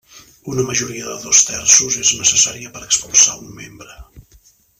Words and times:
Una 0.53 0.63
majoria 0.69 1.03
de 1.09 1.17
dos 1.25 1.41
terços 1.49 1.99
és 2.05 2.15
necessària 2.23 2.73
per 2.79 2.83
expulsar 2.87 3.37
a 3.37 3.45
un 3.45 3.53
membre. 3.61 3.97